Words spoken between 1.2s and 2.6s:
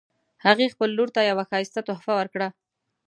یوه ښایسته تحفه ورکړه